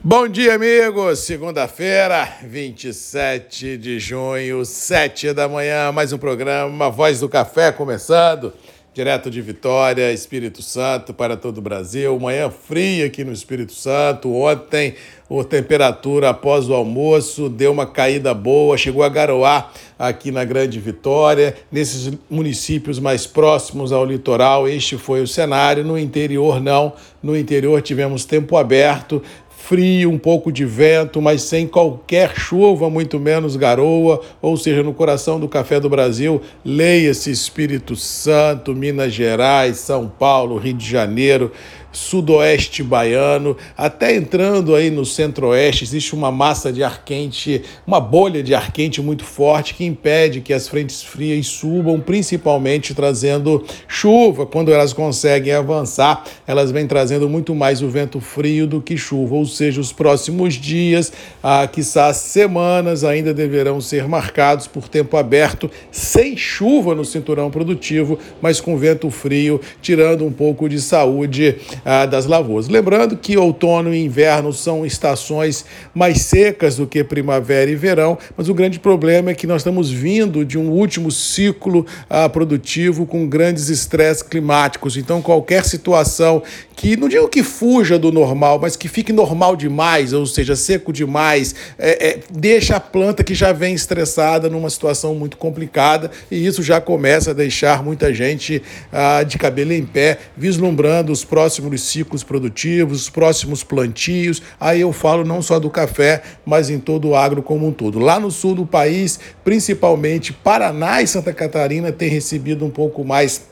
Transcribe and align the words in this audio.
Bom 0.00 0.28
dia, 0.28 0.54
amigos! 0.54 1.18
Segunda-feira, 1.18 2.36
27 2.44 3.76
de 3.76 3.98
junho, 3.98 4.64
7 4.64 5.32
da 5.32 5.48
manhã, 5.48 5.90
mais 5.90 6.12
um 6.12 6.18
programa 6.18 6.88
Voz 6.88 7.18
do 7.18 7.28
Café 7.28 7.72
começando, 7.72 8.52
direto 8.94 9.28
de 9.28 9.42
Vitória, 9.42 10.12
Espírito 10.12 10.62
Santo, 10.62 11.12
para 11.12 11.36
todo 11.36 11.58
o 11.58 11.60
Brasil. 11.60 12.16
Manhã 12.16 12.48
fria 12.48 13.06
aqui 13.06 13.24
no 13.24 13.32
Espírito 13.32 13.72
Santo. 13.72 14.32
Ontem, 14.32 14.94
a 15.28 15.44
temperatura 15.44 16.30
após 16.30 16.68
o 16.68 16.74
almoço 16.74 17.48
deu 17.48 17.72
uma 17.72 17.84
caída 17.84 18.32
boa, 18.32 18.78
chegou 18.78 19.02
a 19.02 19.08
garoar 19.08 19.72
aqui 19.98 20.30
na 20.30 20.44
Grande 20.44 20.78
Vitória. 20.78 21.56
Nesses 21.72 22.12
municípios 22.30 23.00
mais 23.00 23.26
próximos 23.26 23.90
ao 23.90 24.04
litoral, 24.04 24.68
este 24.68 24.96
foi 24.96 25.20
o 25.22 25.26
cenário. 25.26 25.82
No 25.82 25.98
interior, 25.98 26.60
não. 26.60 26.92
No 27.20 27.36
interior 27.36 27.82
tivemos 27.82 28.24
tempo 28.24 28.56
aberto, 28.56 29.20
frio, 29.58 30.10
um 30.10 30.16
pouco 30.16 30.50
de 30.50 30.64
vento, 30.64 31.20
mas 31.20 31.42
sem 31.42 31.66
qualquer 31.66 32.34
chuva, 32.38 32.88
muito 32.88 33.20
menos 33.20 33.54
garoa, 33.54 34.20
ou 34.40 34.56
seja, 34.56 34.82
no 34.82 34.94
coração 34.94 35.38
do 35.38 35.46
café 35.46 35.78
do 35.78 35.90
Brasil, 35.90 36.40
leia-se 36.64 37.30
Espírito 37.30 37.94
Santo, 37.94 38.74
Minas 38.74 39.12
Gerais, 39.12 39.76
São 39.76 40.08
Paulo, 40.08 40.56
Rio 40.56 40.72
de 40.72 40.88
Janeiro, 40.88 41.52
sudoeste 41.92 42.82
baiano, 42.82 43.56
até 43.76 44.14
entrando 44.14 44.74
aí 44.74 44.90
no 44.90 45.04
centro-oeste, 45.04 45.84
existe 45.84 46.14
uma 46.14 46.30
massa 46.30 46.72
de 46.72 46.82
ar 46.82 47.04
quente, 47.04 47.62
uma 47.86 48.00
bolha 48.00 48.42
de 48.42 48.54
ar 48.54 48.72
quente 48.72 49.00
muito 49.00 49.24
forte 49.24 49.74
que 49.74 49.84
impede 49.84 50.40
que 50.40 50.52
as 50.52 50.68
frentes 50.68 51.02
frias 51.02 51.46
subam, 51.46 52.00
principalmente 52.00 52.94
trazendo 52.94 53.64
chuva. 53.86 54.46
Quando 54.46 54.72
elas 54.72 54.92
conseguem 54.92 55.52
avançar, 55.52 56.24
elas 56.46 56.70
vêm 56.70 56.86
trazendo 56.86 57.28
muito 57.28 57.54
mais 57.54 57.82
o 57.82 57.88
vento 57.88 58.20
frio 58.20 58.66
do 58.66 58.80
que 58.80 58.96
chuva, 58.96 59.34
ou 59.34 59.46
seja, 59.46 59.80
os 59.80 59.92
próximos 59.92 60.54
dias, 60.54 61.12
ah, 61.42 61.66
quiçá 61.66 62.12
semanas, 62.12 63.04
ainda 63.04 63.32
deverão 63.32 63.80
ser 63.80 64.06
marcados 64.06 64.66
por 64.66 64.88
tempo 64.88 65.16
aberto, 65.16 65.70
sem 65.90 66.36
chuva 66.36 66.94
no 66.94 67.04
cinturão 67.04 67.50
produtivo, 67.50 68.18
mas 68.40 68.60
com 68.60 68.76
vento 68.76 69.10
frio, 69.10 69.60
tirando 69.80 70.24
um 70.24 70.32
pouco 70.32 70.68
de 70.68 70.80
saúde 70.80 71.56
ah, 71.84 72.06
das 72.06 72.26
lavouras. 72.26 72.68
Lembrando 72.68 73.16
que 73.16 73.36
outono 73.36 73.94
e 73.94 74.04
inverno 74.04 74.52
são 74.52 74.84
estações 74.84 75.64
mais 75.94 76.22
secas 76.22 76.76
do 76.76 76.86
que 76.86 77.02
primavera 77.04 77.70
e 77.70 77.76
verão, 77.76 78.18
mas 78.36 78.48
o 78.48 78.54
grande 78.54 78.78
problema 78.78 79.30
é 79.30 79.34
que 79.34 79.46
nós 79.46 79.62
estamos 79.62 79.90
vindo 79.90 80.44
de 80.44 80.58
um 80.58 80.70
último 80.70 81.10
ciclo 81.10 81.86
ah, 82.08 82.28
produtivo 82.28 83.06
com 83.06 83.28
grandes 83.28 83.68
estresses 83.68 84.22
climáticos. 84.22 84.96
Então, 84.96 85.20
qualquer 85.20 85.64
situação 85.64 86.42
que, 86.78 86.96
não 86.96 87.08
digo 87.08 87.28
que 87.28 87.42
fuja 87.42 87.98
do 87.98 88.12
normal, 88.12 88.60
mas 88.60 88.76
que 88.76 88.86
fique 88.86 89.12
normal 89.12 89.56
demais, 89.56 90.12
ou 90.12 90.24
seja, 90.24 90.54
seco 90.54 90.92
demais, 90.92 91.54
é, 91.76 92.08
é, 92.08 92.18
deixa 92.30 92.76
a 92.76 92.80
planta 92.80 93.24
que 93.24 93.34
já 93.34 93.52
vem 93.52 93.74
estressada 93.74 94.48
numa 94.48 94.70
situação 94.70 95.12
muito 95.14 95.36
complicada 95.36 96.08
e 96.30 96.46
isso 96.46 96.62
já 96.62 96.80
começa 96.80 97.32
a 97.32 97.34
deixar 97.34 97.82
muita 97.82 98.14
gente 98.14 98.62
ah, 98.92 99.24
de 99.24 99.36
cabelo 99.36 99.72
em 99.72 99.84
pé, 99.84 100.18
vislumbrando 100.36 101.10
os 101.10 101.24
próximos 101.24 101.67
próximos 101.68 101.82
ciclos 101.82 102.22
produtivos, 102.22 103.02
os 103.02 103.10
próximos 103.10 103.62
plantios. 103.62 104.42
Aí 104.58 104.80
eu 104.80 104.92
falo 104.92 105.24
não 105.24 105.42
só 105.42 105.58
do 105.58 105.68
café, 105.68 106.22
mas 106.44 106.70
em 106.70 106.78
todo 106.78 107.08
o 107.08 107.16
agro 107.16 107.42
como 107.42 107.66
um 107.66 107.72
todo. 107.72 107.98
Lá 107.98 108.18
no 108.18 108.30
sul 108.30 108.54
do 108.54 108.66
país, 108.66 109.20
principalmente 109.44 110.32
Paraná 110.32 111.02
e 111.02 111.06
Santa 111.06 111.32
Catarina, 111.32 111.92
têm 111.92 112.08
recebido 112.08 112.64
um 112.64 112.70
pouco 112.70 113.04
mais 113.04 113.42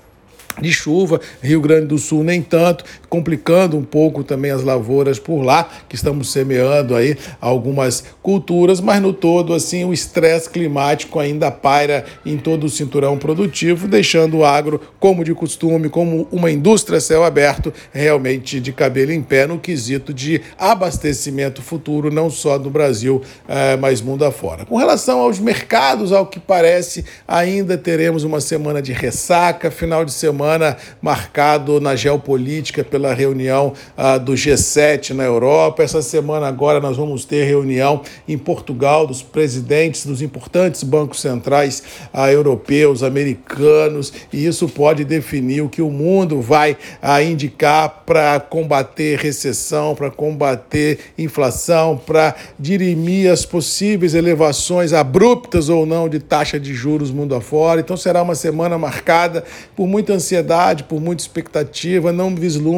de 0.61 0.73
chuva, 0.73 1.21
Rio 1.43 1.61
Grande 1.61 1.87
do 1.87 1.99
Sul 1.99 2.25
nem 2.25 2.41
tanto, 2.41 2.83
complicando 3.17 3.77
um 3.77 3.83
pouco 3.83 4.23
também 4.23 4.51
as 4.51 4.63
lavouras 4.63 5.19
por 5.19 5.43
lá, 5.43 5.69
que 5.89 5.95
estamos 5.97 6.31
semeando 6.31 6.95
aí 6.95 7.17
algumas 7.41 8.05
culturas, 8.23 8.81
mas 8.81 9.01
no 9.01 9.13
todo 9.13 9.55
assim 9.55 9.85
o 9.85 9.93
estresse 9.93 10.51
climático 10.51 11.19
ainda 11.19 11.51
paira 11.51 12.05
em 12.25 12.37
todo 12.37 12.65
o 12.65 12.69
cinturão 12.69 13.17
produtivo, 13.17 13.89
deixando 13.89 14.39
o 14.39 14.45
agro 14.45 14.81
como 15.01 15.25
de 15.25 15.35
costume, 15.35 15.89
como 15.89 16.29
uma 16.31 16.51
indústria 16.51 17.01
céu 17.01 17.25
aberto, 17.25 17.73
realmente 17.93 18.61
de 18.61 18.73
cabelo 18.73 19.13
em 19.13 19.23
pé 19.23 19.47
no 19.47 19.59
quesito 19.59 20.13
de 20.13 20.43
abastecimento 20.59 21.63
futuro, 21.63 22.11
não 22.11 22.29
só 22.29 22.59
no 22.59 22.69
Brasil, 22.69 23.23
eh, 23.49 23.77
mas 23.77 24.03
mundo 24.03 24.25
afora. 24.25 24.67
Com 24.67 24.77
relação 24.77 25.21
aos 25.21 25.39
mercados, 25.39 26.13
ao 26.13 26.27
que 26.27 26.39
parece, 26.39 27.05
ainda 27.27 27.79
teremos 27.79 28.25
uma 28.25 28.41
semana 28.41 28.83
de 28.83 28.93
ressaca, 28.93 29.71
final 29.71 30.05
de 30.05 30.13
semana 30.13 30.27
semana 30.57 30.77
marcado 31.01 31.81
na 31.81 31.95
geopolítica 31.95 32.83
pela 32.83 33.06
reunião 33.13 33.73
ah, 33.97 34.19
do 34.19 34.33
G7 34.33 35.11
na 35.11 35.25
Europa. 35.25 35.83
Essa 35.83 36.01
semana 36.01 36.47
agora 36.47 36.81
nós 36.81 36.97
vamos 36.97 37.25
ter 37.25 37.45
reunião 37.45 38.03
em 38.27 38.39
Portugal 38.39 39.07
dos 39.07 39.23
presidentes 39.23 40.07
dos 40.07 40.23
importantes 40.23 40.83
bancos 40.83 41.21
centrais 41.21 41.83
ah, 42.13 42.31
europeus, 42.33 43.03
americanos, 43.03 44.13
e 44.33 44.47
isso 44.47 44.69
pode 44.69 45.05
definir 45.05 45.63
o 45.63 45.69
que 45.69 45.83
o 45.83 45.91
mundo 45.91 46.41
vai 46.41 46.77
ah, 47.03 47.23
indicar 47.23 48.05
para 48.07 48.41
combater 48.41 49.19
recessão, 49.19 49.95
para 49.95 50.11
combater 50.11 50.99
inflação, 51.19 51.97
para 51.97 52.35
dirimir 52.59 53.31
as 53.31 53.45
possíveis 53.45 54.15
elevações 54.15 54.93
abruptas 54.93 55.69
ou 55.69 55.85
não 55.85 56.09
de 56.09 56.19
taxa 56.19 56.59
de 56.59 56.73
juros 56.73 57.11
mundo 57.11 57.35
afora. 57.35 57.81
Então 57.81 57.97
será 57.97 58.23
uma 58.23 58.35
semana 58.35 58.79
marcada 58.79 59.45
por 59.75 59.87
muita 59.87 60.13
ansiedade 60.13 60.85
por 60.85 61.01
muita 61.01 61.23
expectativa, 61.23 62.13
não 62.13 62.35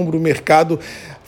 vislumbra 0.09 0.17
o 0.17 0.21
mercado 0.21 0.81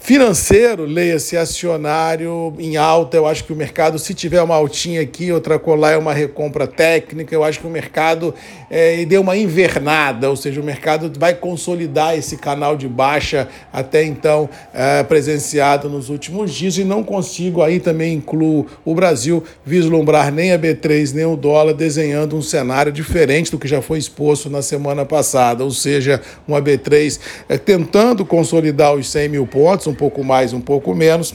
Financeiro, 0.02 0.86
leia-se 0.86 1.36
acionário 1.36 2.54
em 2.58 2.76
alta. 2.76 3.18
Eu 3.18 3.26
acho 3.26 3.44
que 3.44 3.52
o 3.52 3.56
mercado, 3.56 3.98
se 3.98 4.14
tiver 4.14 4.42
uma 4.42 4.54
altinha 4.56 5.02
aqui, 5.02 5.30
outra 5.30 5.58
colar 5.58 5.92
é 5.92 5.96
uma 5.96 6.12
recompra 6.12 6.66
técnica. 6.66 7.34
Eu 7.34 7.44
acho 7.44 7.60
que 7.60 7.66
o 7.66 7.70
mercado 7.70 8.34
é, 8.70 9.04
deu 9.04 9.20
uma 9.20 9.36
invernada, 9.36 10.30
ou 10.30 10.36
seja, 10.36 10.60
o 10.60 10.64
mercado 10.64 11.12
vai 11.18 11.34
consolidar 11.34 12.16
esse 12.16 12.38
canal 12.38 12.76
de 12.76 12.88
baixa 12.88 13.46
até 13.72 14.02
então 14.02 14.48
é, 14.72 15.02
presenciado 15.02 15.88
nos 15.88 16.08
últimos 16.08 16.52
dias 16.52 16.78
e 16.78 16.82
não 16.82 17.04
consigo 17.04 17.62
aí 17.62 17.78
também 17.78 18.14
incluo 18.14 18.66
o 18.84 18.94
Brasil 18.94 19.44
vislumbrar 19.64 20.32
nem 20.32 20.52
a 20.52 20.58
B3 20.58 21.12
nem 21.12 21.26
o 21.26 21.36
dólar 21.36 21.74
desenhando 21.74 22.36
um 22.36 22.42
cenário 22.42 22.90
diferente 22.90 23.50
do 23.50 23.58
que 23.58 23.68
já 23.68 23.82
foi 23.82 23.98
exposto 23.98 24.48
na 24.48 24.62
semana 24.62 25.04
passada, 25.04 25.62
ou 25.62 25.70
seja, 25.70 26.20
uma 26.48 26.60
B3 26.60 27.20
é, 27.48 27.58
tentando 27.58 28.24
consolidar 28.24 28.94
os 28.94 29.08
100 29.10 29.28
mil 29.28 29.46
pontos 29.46 29.89
um 29.90 29.94
pouco 29.94 30.24
mais, 30.24 30.52
um 30.52 30.60
pouco 30.60 30.94
menos. 30.94 31.34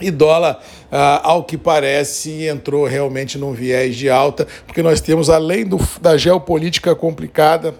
E 0.00 0.10
dólar, 0.10 0.62
ah, 0.92 1.20
ao 1.24 1.42
que 1.42 1.58
parece, 1.58 2.46
entrou 2.46 2.86
realmente 2.86 3.36
num 3.36 3.52
viés 3.52 3.96
de 3.96 4.08
alta, 4.08 4.46
porque 4.64 4.82
nós 4.82 5.00
temos, 5.00 5.28
além 5.28 5.64
do, 5.64 5.78
da 6.00 6.16
geopolítica 6.16 6.94
complicada, 6.94 7.74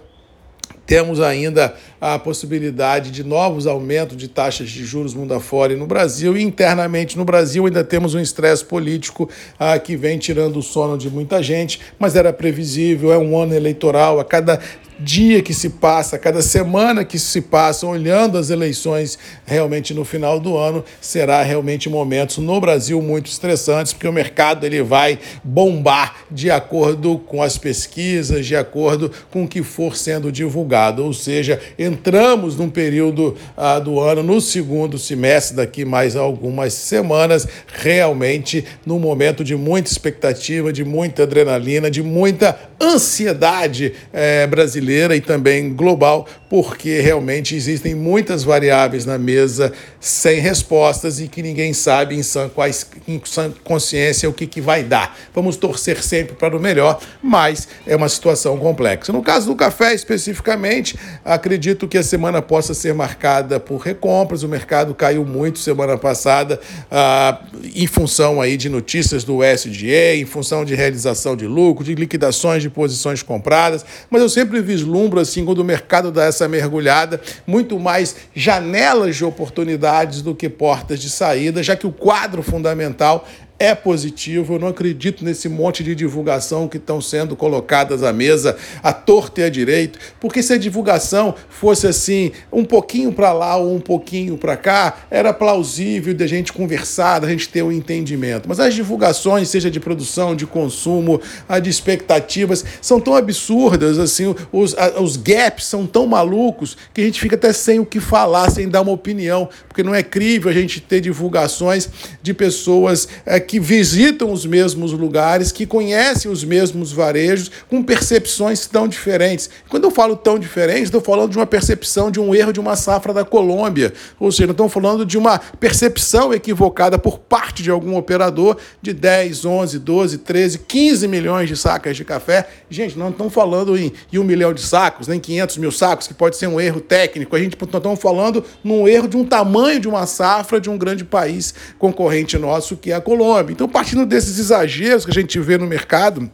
temos 0.84 1.20
ainda 1.20 1.74
a 2.00 2.18
possibilidade 2.18 3.10
de 3.10 3.24
novos 3.24 3.66
aumentos 3.66 4.16
de 4.16 4.28
taxas 4.28 4.68
de 4.70 4.84
juros 4.84 5.14
mundo 5.14 5.34
afora 5.34 5.72
e 5.72 5.76
no 5.76 5.86
Brasil. 5.86 6.36
E 6.36 6.42
internamente 6.42 7.16
no 7.16 7.24
Brasil 7.24 7.66
ainda 7.66 7.84
temos 7.84 8.14
um 8.14 8.20
estresse 8.20 8.64
político 8.64 9.28
ah, 9.58 9.78
que 9.78 9.96
vem 9.96 10.18
tirando 10.18 10.58
o 10.58 10.62
sono 10.62 10.96
de 10.96 11.10
muita 11.10 11.42
gente, 11.42 11.80
mas 11.98 12.16
era 12.16 12.32
previsível, 12.32 13.12
é 13.12 13.18
um 13.18 13.38
ano 13.38 13.54
eleitoral, 13.54 14.20
a 14.20 14.24
cada 14.24 14.60
dia 14.98 15.42
que 15.42 15.54
se 15.54 15.70
passa, 15.70 16.18
cada 16.18 16.42
semana 16.42 17.04
que 17.04 17.18
se 17.18 17.40
passa, 17.40 17.86
olhando 17.86 18.36
as 18.36 18.50
eleições 18.50 19.18
realmente 19.46 19.94
no 19.94 20.04
final 20.04 20.40
do 20.40 20.56
ano, 20.56 20.84
será 21.00 21.42
realmente 21.42 21.88
momentos 21.88 22.38
no 22.38 22.60
Brasil 22.60 23.00
muito 23.00 23.26
estressantes, 23.26 23.92
porque 23.92 24.08
o 24.08 24.12
mercado 24.12 24.66
ele 24.66 24.82
vai 24.82 25.18
bombar 25.44 26.16
de 26.30 26.50
acordo 26.50 27.18
com 27.18 27.42
as 27.42 27.56
pesquisas, 27.56 28.44
de 28.44 28.56
acordo 28.56 29.10
com 29.30 29.44
o 29.44 29.48
que 29.48 29.62
for 29.62 29.96
sendo 29.96 30.32
divulgado. 30.32 31.04
Ou 31.04 31.12
seja, 31.12 31.60
entramos 31.88 32.56
num 32.56 32.70
período 32.70 33.34
ah, 33.56 33.78
do 33.78 34.00
ano, 34.00 34.22
no 34.22 34.40
segundo 34.40 34.98
semestre, 34.98 35.56
daqui 35.56 35.84
mais 35.84 36.14
algumas 36.16 36.72
semanas, 36.72 37.46
realmente 37.66 38.64
num 38.86 38.98
momento 38.98 39.42
de 39.42 39.56
muita 39.56 39.90
expectativa, 39.90 40.72
de 40.72 40.84
muita 40.84 41.24
adrenalina, 41.24 41.90
de 41.90 42.02
muita 42.02 42.56
ansiedade 42.80 43.92
eh, 44.12 44.46
brasileira 44.46 44.68
brasileira 44.68 45.16
e 45.16 45.20
também 45.20 45.74
global, 45.74 46.26
porque 46.48 47.00
realmente 47.00 47.54
existem 47.54 47.94
muitas 47.94 48.42
variáveis 48.42 49.04
na 49.04 49.18
mesa 49.18 49.72
sem 50.00 50.40
respostas 50.40 51.20
e 51.20 51.28
que 51.28 51.42
ninguém 51.42 51.74
sabe 51.74 52.16
em 52.16 52.22
sã, 52.22 52.48
quais, 52.48 52.86
em 53.06 53.20
sã 53.24 53.52
consciência 53.62 54.28
o 54.28 54.32
que, 54.32 54.46
que 54.46 54.60
vai 54.60 54.82
dar. 54.82 55.18
Vamos 55.34 55.56
torcer 55.56 56.02
sempre 56.02 56.34
para 56.34 56.56
o 56.56 56.60
melhor, 56.60 56.98
mas 57.22 57.68
é 57.86 57.94
uma 57.94 58.08
situação 58.08 58.56
complexa. 58.56 59.12
No 59.12 59.22
caso 59.22 59.46
do 59.46 59.54
café 59.54 59.92
especificamente, 59.92 60.98
acredito 61.24 61.86
que 61.86 61.98
a 61.98 62.02
semana 62.02 62.40
possa 62.40 62.72
ser 62.72 62.94
marcada 62.94 63.60
por 63.60 63.78
recompras. 63.78 64.42
O 64.42 64.48
mercado 64.48 64.94
caiu 64.94 65.24
muito 65.24 65.58
semana 65.58 65.98
passada 65.98 66.58
ah, 66.90 67.42
em 67.74 67.86
função 67.86 68.40
aí 68.40 68.56
de 68.56 68.70
notícias 68.70 69.22
do 69.22 69.40
SDA, 69.44 70.16
em 70.16 70.24
função 70.24 70.64
de 70.64 70.74
realização 70.74 71.36
de 71.36 71.46
lucro, 71.46 71.84
de 71.84 71.94
liquidações 71.94 72.62
de 72.62 72.70
posições 72.70 73.22
compradas, 73.22 73.84
mas 74.10 74.22
eu 74.22 74.28
sempre 74.28 74.62
vi 74.62 74.78
vislumbro 74.78 75.18
assim 75.18 75.44
quando 75.44 75.58
o 75.58 75.64
mercado 75.64 76.12
dá 76.12 76.24
essa 76.24 76.37
essa 76.38 76.48
mergulhada, 76.48 77.20
muito 77.46 77.78
mais 77.78 78.16
janelas 78.34 79.16
de 79.16 79.24
oportunidades 79.24 80.22
do 80.22 80.34
que 80.34 80.48
portas 80.48 81.00
de 81.00 81.10
saída, 81.10 81.62
já 81.62 81.74
que 81.74 81.86
o 81.86 81.92
quadro 81.92 82.42
fundamental 82.42 83.26
é 83.58 83.74
positivo. 83.74 84.54
Eu 84.54 84.58
não 84.58 84.68
acredito 84.68 85.24
nesse 85.24 85.48
monte 85.48 85.82
de 85.82 85.94
divulgação 85.94 86.68
que 86.68 86.76
estão 86.76 87.00
sendo 87.00 87.34
colocadas 87.34 88.02
à 88.02 88.12
mesa, 88.12 88.56
à 88.82 88.92
torta 88.92 89.40
e 89.40 89.44
à 89.44 89.48
direito, 89.48 89.98
porque 90.20 90.42
se 90.42 90.52
a 90.52 90.58
divulgação 90.58 91.34
fosse 91.48 91.86
assim, 91.86 92.30
um 92.52 92.64
pouquinho 92.64 93.12
para 93.12 93.32
lá 93.32 93.56
ou 93.56 93.74
um 93.74 93.80
pouquinho 93.80 94.36
para 94.36 94.56
cá, 94.56 94.98
era 95.10 95.32
plausível 95.32 96.14
de 96.14 96.22
a 96.22 96.26
gente 96.26 96.52
conversar, 96.52 97.20
da 97.20 97.28
gente 97.28 97.48
ter 97.48 97.62
um 97.62 97.72
entendimento. 97.72 98.48
Mas 98.48 98.60
as 98.60 98.74
divulgações, 98.74 99.48
seja 99.48 99.70
de 99.70 99.80
produção, 99.80 100.36
de 100.36 100.46
consumo, 100.46 101.20
de 101.62 101.70
expectativas, 101.70 102.64
são 102.80 103.00
tão 103.00 103.16
absurdas, 103.16 103.98
assim, 103.98 104.34
os, 104.52 104.74
os 105.00 105.16
gaps 105.16 105.64
são 105.64 105.86
tão 105.86 106.06
malucos 106.06 106.76
que 106.94 107.00
a 107.00 107.04
gente 107.04 107.20
fica 107.20 107.36
até 107.36 107.52
sem 107.52 107.80
o 107.80 107.86
que 107.86 108.00
falar, 108.00 108.50
sem 108.50 108.68
dar 108.68 108.82
uma 108.82 108.92
opinião, 108.92 109.48
porque 109.66 109.82
não 109.82 109.94
é 109.94 110.02
crível 110.02 110.50
a 110.50 110.54
gente 110.54 110.80
ter 110.80 111.00
divulgações 111.00 111.88
de 112.22 112.32
pessoas 112.32 113.08
é, 113.24 113.40
que 113.48 113.58
visitam 113.58 114.30
os 114.30 114.44
mesmos 114.44 114.92
lugares, 114.92 115.50
que 115.50 115.64
conhecem 115.64 116.30
os 116.30 116.44
mesmos 116.44 116.92
varejos, 116.92 117.50
com 117.66 117.82
percepções 117.82 118.66
tão 118.66 118.86
diferentes. 118.86 119.48
Quando 119.70 119.84
eu 119.84 119.90
falo 119.90 120.14
tão 120.16 120.38
diferente, 120.38 120.84
estou 120.84 121.00
falando 121.00 121.30
de 121.30 121.38
uma 121.38 121.46
percepção 121.46 122.10
de 122.10 122.20
um 122.20 122.34
erro 122.34 122.52
de 122.52 122.60
uma 122.60 122.76
safra 122.76 123.14
da 123.14 123.24
Colômbia, 123.24 123.94
ou 124.20 124.30
seja, 124.30 124.50
estou 124.50 124.68
falando 124.68 125.06
de 125.06 125.16
uma 125.16 125.38
percepção 125.38 126.34
equivocada 126.34 126.98
por 126.98 127.18
parte 127.18 127.62
de 127.62 127.70
algum 127.70 127.96
operador 127.96 128.58
de 128.82 128.92
10, 128.92 129.46
11, 129.46 129.78
12, 129.78 130.18
13, 130.18 130.58
15 130.58 131.08
milhões 131.08 131.48
de 131.48 131.56
sacas 131.56 131.96
de 131.96 132.04
café. 132.04 132.46
Gente, 132.68 132.98
não 132.98 133.08
estamos 133.08 133.32
falando 133.32 133.78
em, 133.78 133.90
em 134.12 134.18
um 134.18 134.24
milhão 134.24 134.52
de 134.52 134.60
sacos, 134.60 135.08
nem 135.08 135.18
500 135.18 135.56
mil 135.56 135.72
sacos, 135.72 136.06
que 136.06 136.12
pode 136.12 136.36
ser 136.36 136.48
um 136.48 136.60
erro 136.60 136.82
técnico. 136.82 137.34
A 137.34 137.38
gente 137.38 137.56
estamos 137.56 137.98
falando 137.98 138.44
num 138.62 138.86
erro 138.86 139.08
de 139.08 139.16
um 139.16 139.24
tamanho 139.24 139.80
de 139.80 139.88
uma 139.88 140.04
safra 140.06 140.60
de 140.60 140.68
um 140.68 140.76
grande 140.76 141.02
país 141.02 141.54
concorrente 141.78 142.36
nosso, 142.36 142.76
que 142.76 142.92
é 142.92 142.94
a 142.94 143.00
Colômbia. 143.00 143.37
Então, 143.50 143.68
partindo 143.68 144.04
desses 144.06 144.38
exageros 144.38 145.04
que 145.04 145.10
a 145.10 145.14
gente 145.14 145.38
vê 145.40 145.58
no 145.58 145.66
mercado, 145.66 146.30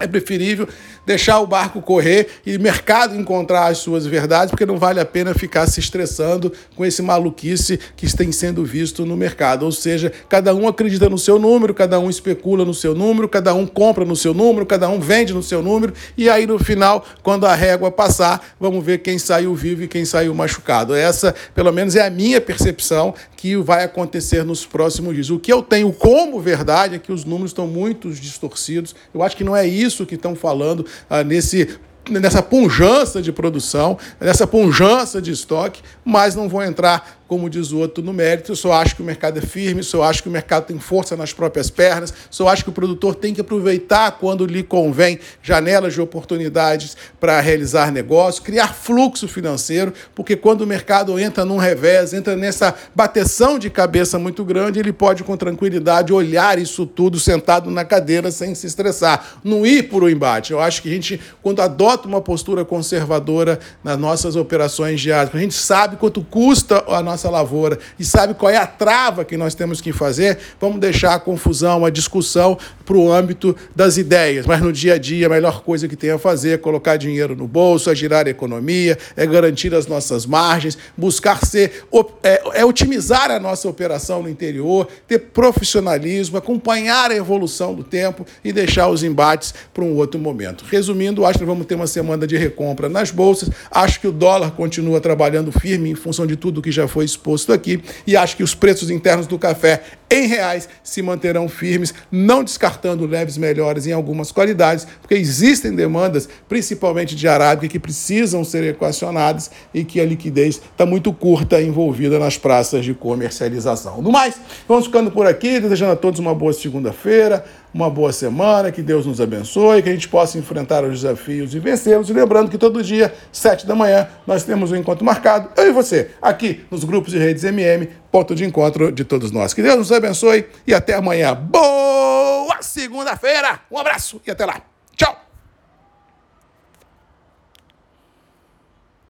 é 0.00 0.06
preferível 0.06 0.66
deixar 1.06 1.40
o 1.40 1.46
barco 1.46 1.80
correr 1.82 2.28
e 2.44 2.56
o 2.56 2.60
mercado 2.60 3.16
encontrar 3.16 3.66
as 3.66 3.78
suas 3.78 4.06
verdades, 4.06 4.50
porque 4.50 4.66
não 4.66 4.78
vale 4.78 5.00
a 5.00 5.04
pena 5.04 5.34
ficar 5.34 5.66
se 5.66 5.80
estressando 5.80 6.52
com 6.76 6.84
esse 6.84 7.02
maluquice 7.02 7.78
que 7.96 8.10
tem 8.16 8.32
sendo 8.32 8.64
visto 8.64 9.04
no 9.04 9.16
mercado. 9.16 9.64
Ou 9.64 9.72
seja, 9.72 10.12
cada 10.28 10.54
um 10.54 10.66
acredita 10.66 11.08
no 11.08 11.18
seu 11.18 11.38
número, 11.38 11.74
cada 11.74 11.98
um 11.98 12.08
especula 12.08 12.64
no 12.64 12.74
seu 12.74 12.94
número, 12.94 13.28
cada 13.28 13.54
um 13.54 13.66
compra 13.66 14.04
no 14.04 14.16
seu 14.16 14.32
número, 14.34 14.66
cada 14.66 14.88
um 14.88 15.00
vende 15.00 15.32
no 15.32 15.42
seu 15.42 15.62
número, 15.62 15.92
e 16.16 16.28
aí 16.28 16.46
no 16.46 16.58
final, 16.58 17.04
quando 17.22 17.46
a 17.46 17.54
régua 17.54 17.90
passar, 17.90 18.54
vamos 18.58 18.84
ver 18.84 18.98
quem 18.98 19.18
saiu 19.18 19.54
vivo 19.54 19.82
e 19.82 19.88
quem 19.88 20.04
saiu 20.04 20.34
machucado. 20.34 20.94
Essa, 20.94 21.34
pelo 21.54 21.72
menos, 21.72 21.96
é 21.96 22.06
a 22.06 22.10
minha 22.10 22.40
percepção 22.40 23.14
que 23.36 23.56
vai 23.56 23.84
acontecer 23.84 24.44
nos 24.44 24.66
próximos 24.66 25.14
dias. 25.14 25.30
O 25.30 25.38
que 25.38 25.52
eu 25.52 25.62
tenho 25.62 25.92
como 25.92 26.40
verdade 26.40 26.96
é 26.96 26.98
que 26.98 27.12
os 27.12 27.24
números 27.24 27.50
estão 27.50 27.66
muito 27.66 28.10
distorcidos. 28.10 28.94
Eu 29.14 29.22
acho 29.22 29.36
que 29.36 29.42
não 29.42 29.56
é 29.56 29.66
isso 29.66 29.89
que 30.06 30.14
estão 30.14 30.34
falando 30.34 30.84
ah, 31.08 31.22
nesse 31.24 31.78
nessa 32.08 32.42
punjança 32.42 33.20
de 33.20 33.30
produção, 33.30 33.96
nessa 34.18 34.46
punjança 34.46 35.20
de 35.20 35.30
estoque, 35.30 35.82
mas 36.04 36.34
não 36.34 36.48
vou 36.48 36.62
entrar 36.62 37.19
como 37.30 37.48
diz 37.48 37.70
o 37.70 37.78
outro, 37.78 38.02
no 38.02 38.12
mérito. 38.12 38.50
Eu 38.50 38.56
só 38.56 38.72
acho 38.72 38.96
que 38.96 39.02
o 39.02 39.04
mercado 39.04 39.38
é 39.38 39.40
firme, 39.40 39.84
só 39.84 40.02
acho 40.02 40.20
que 40.20 40.28
o 40.28 40.32
mercado 40.32 40.66
tem 40.66 40.80
força 40.80 41.16
nas 41.16 41.32
próprias 41.32 41.70
pernas, 41.70 42.12
só 42.28 42.48
acho 42.48 42.64
que 42.64 42.70
o 42.70 42.72
produtor 42.72 43.14
tem 43.14 43.32
que 43.32 43.40
aproveitar 43.40 44.10
quando 44.18 44.44
lhe 44.44 44.64
convém 44.64 45.20
janelas 45.40 45.94
de 45.94 46.00
oportunidades 46.00 46.96
para 47.20 47.40
realizar 47.40 47.92
negócio, 47.92 48.42
criar 48.42 48.74
fluxo 48.74 49.28
financeiro, 49.28 49.94
porque 50.12 50.34
quando 50.34 50.62
o 50.62 50.66
mercado 50.66 51.16
entra 51.20 51.44
num 51.44 51.56
revés, 51.56 52.12
entra 52.12 52.34
nessa 52.34 52.74
bateção 52.96 53.60
de 53.60 53.70
cabeça 53.70 54.18
muito 54.18 54.44
grande, 54.44 54.80
ele 54.80 54.92
pode 54.92 55.22
com 55.22 55.36
tranquilidade 55.36 56.12
olhar 56.12 56.58
isso 56.58 56.84
tudo 56.84 57.20
sentado 57.20 57.70
na 57.70 57.84
cadeira 57.84 58.32
sem 58.32 58.56
se 58.56 58.66
estressar, 58.66 59.36
não 59.44 59.64
ir 59.64 59.84
por 59.84 60.02
o 60.02 60.06
um 60.06 60.08
embate. 60.08 60.52
Eu 60.52 60.58
acho 60.58 60.82
que 60.82 60.90
a 60.90 60.92
gente, 60.92 61.20
quando 61.40 61.62
adota 61.62 62.08
uma 62.08 62.20
postura 62.20 62.64
conservadora 62.64 63.60
nas 63.84 63.96
nossas 63.96 64.34
operações 64.34 65.00
diárias, 65.00 65.32
a 65.32 65.38
gente 65.38 65.54
sabe 65.54 65.94
quanto 65.94 66.24
custa 66.24 66.82
a 66.88 67.00
nossa 67.00 67.19
nossa 67.20 67.28
lavoura 67.28 67.78
e 67.98 68.04
sabe 68.04 68.32
qual 68.32 68.50
é 68.50 68.56
a 68.56 68.66
trava 68.66 69.24
que 69.24 69.36
nós 69.36 69.54
temos 69.54 69.80
que 69.80 69.92
fazer, 69.92 70.38
vamos 70.58 70.80
deixar 70.80 71.14
a 71.14 71.18
confusão, 71.18 71.84
a 71.84 71.90
discussão 71.90 72.56
para 72.84 72.96
o 72.96 73.12
âmbito 73.12 73.54
das 73.76 73.98
ideias. 73.98 74.46
Mas 74.46 74.60
no 74.60 74.72
dia 74.72 74.94
a 74.94 74.98
dia, 74.98 75.26
a 75.26 75.30
melhor 75.30 75.62
coisa 75.62 75.86
que 75.86 75.96
tem 75.96 76.10
a 76.10 76.18
fazer 76.18 76.52
é 76.52 76.58
colocar 76.58 76.96
dinheiro 76.96 77.36
no 77.36 77.46
bolso, 77.46 77.90
é 77.90 77.94
girar 77.94 78.26
a 78.26 78.30
economia, 78.30 78.96
é 79.16 79.26
garantir 79.26 79.74
as 79.74 79.86
nossas 79.86 80.24
margens, 80.24 80.78
buscar 80.96 81.44
ser, 81.44 81.84
é, 82.22 82.42
é 82.54 82.64
otimizar 82.64 83.30
a 83.30 83.38
nossa 83.38 83.68
operação 83.68 84.22
no 84.22 84.28
interior, 84.28 84.88
ter 85.06 85.18
profissionalismo, 85.18 86.38
acompanhar 86.38 87.10
a 87.10 87.16
evolução 87.16 87.74
do 87.74 87.84
tempo 87.84 88.24
e 88.44 88.52
deixar 88.52 88.88
os 88.88 89.02
embates 89.02 89.52
para 89.74 89.84
um 89.84 89.96
outro 89.96 90.18
momento. 90.18 90.64
Resumindo, 90.68 91.24
acho 91.26 91.38
que 91.38 91.44
vamos 91.44 91.66
ter 91.66 91.74
uma 91.74 91.86
semana 91.86 92.26
de 92.26 92.36
recompra 92.36 92.88
nas 92.88 93.10
bolsas. 93.10 93.50
Acho 93.70 94.00
que 94.00 94.08
o 94.08 94.12
dólar 94.12 94.52
continua 94.52 95.00
trabalhando 95.00 95.52
firme 95.52 95.90
em 95.90 95.94
função 95.94 96.26
de 96.26 96.36
tudo 96.36 96.62
que 96.62 96.72
já 96.72 96.88
foi 96.88 97.04
exposto 97.10 97.52
aqui 97.52 97.82
e 98.06 98.16
acho 98.16 98.36
que 98.36 98.42
os 98.42 98.54
preços 98.54 98.90
internos 98.90 99.26
do 99.26 99.38
café 99.38 99.82
em 100.10 100.26
reais 100.26 100.68
se 100.82 101.00
manterão 101.02 101.48
firmes, 101.48 101.94
não 102.10 102.42
descartando 102.42 103.06
leves 103.06 103.38
melhores 103.38 103.86
em 103.86 103.92
algumas 103.92 104.32
qualidades, 104.32 104.86
porque 105.00 105.14
existem 105.14 105.74
demandas, 105.74 106.28
principalmente 106.48 107.14
de 107.14 107.28
arábica, 107.28 107.68
que 107.68 107.78
precisam 107.78 108.42
ser 108.42 108.64
equacionadas 108.64 109.50
e 109.72 109.84
que 109.84 110.00
a 110.00 110.04
liquidez 110.04 110.60
está 110.72 110.84
muito 110.84 111.12
curta 111.12 111.62
envolvida 111.62 112.18
nas 112.18 112.36
praças 112.36 112.84
de 112.84 112.92
comercialização. 112.92 114.02
No 114.02 114.10
mais, 114.10 114.34
vamos 114.66 114.86
ficando 114.86 115.10
por 115.10 115.26
aqui, 115.26 115.60
desejando 115.60 115.92
a 115.92 115.96
todos 115.96 116.18
uma 116.18 116.34
boa 116.34 116.52
segunda-feira, 116.52 117.44
uma 117.72 117.88
boa 117.88 118.12
semana, 118.12 118.72
que 118.72 118.82
Deus 118.82 119.06
nos 119.06 119.20
abençoe, 119.20 119.82
que 119.82 119.88
a 119.88 119.92
gente 119.92 120.08
possa 120.08 120.38
enfrentar 120.38 120.84
os 120.84 121.02
desafios 121.02 121.54
e 121.54 121.60
vencê-los. 121.60 122.10
E 122.10 122.12
lembrando 122.12 122.50
que 122.50 122.58
todo 122.58 122.82
dia, 122.82 123.14
sete 123.30 123.66
da 123.66 123.74
manhã, 123.74 124.08
nós 124.26 124.42
temos 124.42 124.72
um 124.72 124.76
encontro 124.76 125.04
marcado, 125.04 125.48
eu 125.56 125.68
e 125.68 125.72
você, 125.72 126.10
aqui 126.20 126.64
nos 126.70 126.82
grupos 126.82 127.12
de 127.12 127.18
redes 127.18 127.44
MM, 127.44 127.88
ponto 128.10 128.34
de 128.34 128.44
encontro 128.44 128.90
de 128.92 129.04
todos 129.04 129.30
nós. 129.30 129.54
Que 129.54 129.62
Deus 129.62 129.76
nos 129.76 129.92
abençoe 129.92 130.46
e 130.66 130.74
até 130.74 130.94
amanhã. 130.94 131.34
Boa 131.34 132.58
segunda-feira! 132.60 133.60
Um 133.70 133.78
abraço 133.78 134.20
e 134.26 134.30
até 134.30 134.44
lá. 134.44 134.69